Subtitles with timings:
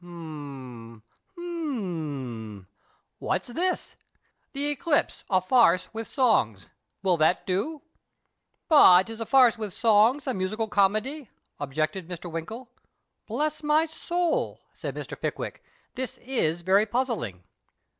[0.03, 1.03] H'm,
[1.37, 2.67] h'm,
[3.19, 3.95] what's this?
[4.51, 6.69] The Eclipse, a farce with songs—
[7.03, 7.83] will that do?""
[8.67, 11.29] But is a farce with songs a musical comedy?"
[11.59, 12.31] objected Mr.
[12.31, 12.71] Winkle."
[13.27, 15.15] Bless my soul," said Mr.
[15.21, 17.43] Pickwick," this is very puzzling."